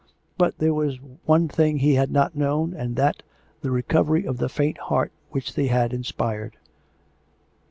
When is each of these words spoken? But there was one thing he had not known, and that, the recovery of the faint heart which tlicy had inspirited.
But 0.39 0.57
there 0.57 0.73
was 0.73 0.97
one 1.25 1.47
thing 1.47 1.77
he 1.77 1.93
had 1.93 2.09
not 2.11 2.35
known, 2.35 2.73
and 2.73 2.95
that, 2.95 3.21
the 3.61 3.69
recovery 3.69 4.25
of 4.25 4.39
the 4.39 4.49
faint 4.49 4.79
heart 4.79 5.11
which 5.29 5.51
tlicy 5.51 5.67
had 5.69 5.93
inspirited. 5.93 6.57